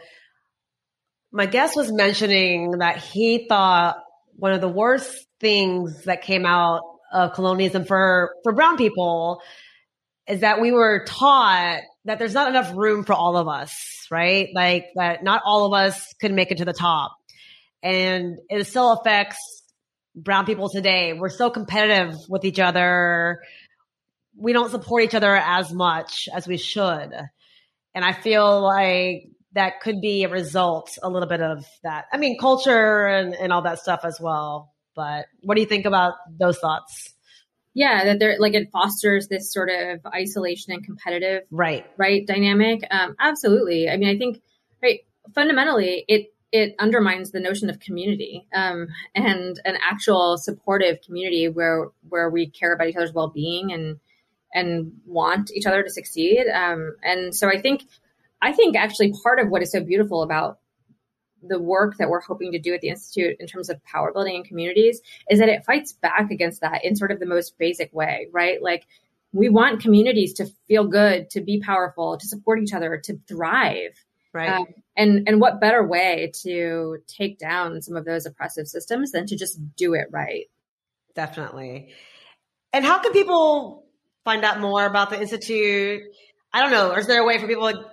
[1.33, 3.97] my guest was mentioning that he thought
[4.37, 9.43] one of the worst things that came out of colonialism for, for brown people
[10.29, 14.51] is that we were taught that there's not enough room for all of us, right?
[14.55, 17.13] Like that not all of us could make it to the top.
[17.83, 19.63] And it still affects
[20.15, 21.13] brown people today.
[21.13, 23.41] We're so competitive with each other.
[24.37, 27.11] We don't support each other as much as we should.
[27.95, 32.07] And I feel like that could be a result a little bit of that.
[32.13, 34.73] I mean, culture and, and all that stuff as well.
[34.95, 37.15] But what do you think about those thoughts?
[37.75, 42.83] Yeah, that they're like it fosters this sort of isolation and competitive right right dynamic.
[42.91, 43.89] Um, absolutely.
[43.89, 44.43] I mean, I think
[44.83, 45.01] right
[45.35, 51.89] fundamentally it it undermines the notion of community um, and an actual supportive community where
[52.11, 53.99] where we care about each other's well being and
[54.55, 56.47] and want each other to succeed.
[56.53, 57.83] Um, and so I think
[58.41, 60.59] I think actually part of what is so beautiful about
[61.43, 64.37] the work that we're hoping to do at the Institute in terms of power building
[64.37, 67.93] in communities is that it fights back against that in sort of the most basic
[67.93, 68.63] way, right?
[68.63, 68.87] Like
[69.33, 74.05] we want communities to feel good, to be powerful, to support each other, to thrive.
[74.35, 74.49] Right.
[74.49, 79.27] Um, and and what better way to take down some of those oppressive systems than
[79.27, 80.47] to just do it right?
[81.15, 81.91] Definitely.
[82.73, 83.85] And how can people
[84.25, 86.03] find out more about the institute?
[86.53, 86.93] I don't know.
[86.93, 87.85] Is there a way for people to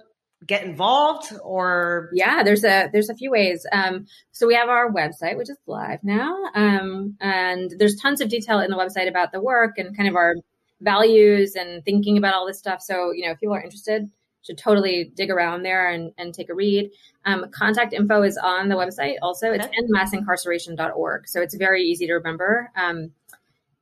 [0.45, 2.09] get involved or?
[2.13, 3.65] Yeah there's a there's a few ways.
[3.71, 6.35] Um, so we have our website which is live now.
[6.55, 10.15] Um, and there's tons of detail in the website about the work and kind of
[10.15, 10.35] our
[10.81, 12.81] values and thinking about all this stuff.
[12.81, 14.09] So you know if people are interested
[14.41, 16.89] should totally dig around there and, and take a read.
[17.25, 19.51] Um, contact info is on the website also.
[19.51, 19.75] It's okay.
[19.81, 22.71] endmassincarceration.org so it's very easy to remember.
[22.75, 23.11] Um,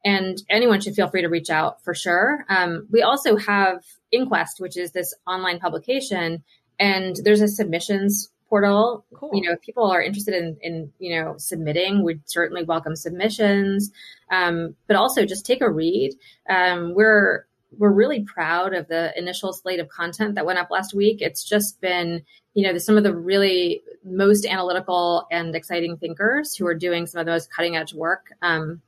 [0.07, 2.45] and anyone should feel free to reach out for sure.
[2.47, 3.83] Um, we also have
[4.13, 6.45] Inquest, which is this online publication,
[6.79, 9.05] and there's a submissions portal.
[9.13, 9.31] Cool.
[9.33, 13.91] You know, if people are interested in, in you know submitting, we'd certainly welcome submissions.
[14.31, 16.13] Um, but also just take a read.
[16.49, 17.43] Um, we're
[17.77, 21.17] we're really proud of the initial slate of content that went up last week.
[21.19, 26.65] It's just been, you know, some of the really most analytical and exciting thinkers who
[26.65, 28.31] are doing some of the most cutting edge work.
[28.41, 28.81] Um,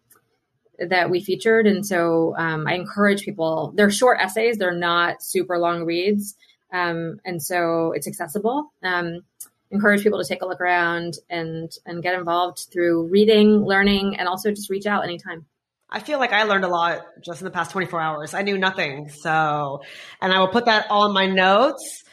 [0.87, 1.67] that we featured.
[1.67, 6.35] And so um, I encourage people, they're short essays, they're not super long reads.
[6.71, 8.71] Um, and so it's accessible.
[8.83, 9.21] Um,
[9.71, 14.27] encourage people to take a look around and, and get involved through reading, learning, and
[14.27, 15.45] also just reach out anytime.
[15.91, 18.33] I feel like I learned a lot just in the past 24 hours.
[18.33, 19.09] I knew nothing.
[19.09, 19.81] So,
[20.21, 22.03] and I will put that all in my notes.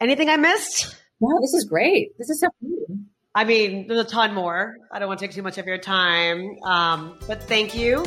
[0.00, 0.96] Anything I missed?
[1.20, 2.16] No, this is great.
[2.18, 3.06] This is so fun.
[3.36, 4.76] I mean, there's a ton more.
[4.92, 8.04] I don't want to take too much of your time, um, but thank you.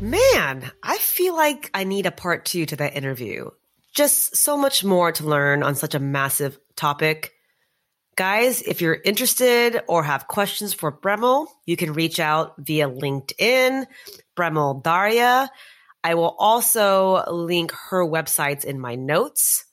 [0.00, 3.50] Man, I feel like I need a part two to that interview.
[3.92, 7.32] Just so much more to learn on such a massive topic.
[8.14, 13.86] Guys, if you're interested or have questions for Premal, you can reach out via LinkedIn,
[14.36, 15.48] Premal Dharia.
[16.04, 19.64] I will also link her websites in my notes.